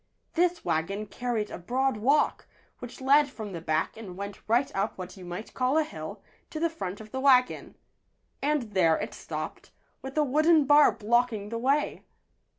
[0.33, 2.47] This wagon carried a broad walk
[2.79, 6.23] which led from the back and went right up what you might call a hill,
[6.49, 7.75] to the front of the wagon.
[8.41, 9.69] And there it stopped,
[10.01, 12.01] with a wooden bar blocking the way.